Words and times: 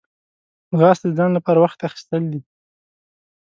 ځغاسته 0.77 1.05
د 1.09 1.13
ځان 1.19 1.31
لپاره 1.37 1.59
وخت 1.61 1.79
اخیستل 1.89 2.23
دي 2.31 2.41